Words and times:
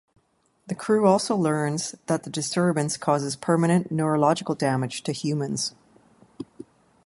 The 0.65 0.73
crew 0.73 1.05
also 1.05 1.35
learns 1.35 1.93
that 2.07 2.23
the 2.23 2.31
disturbance 2.31 2.97
causes 2.97 3.35
permanent 3.35 3.91
neurological 3.91 4.55
damage 4.55 5.03
to 5.03 5.11
humans. 5.11 5.75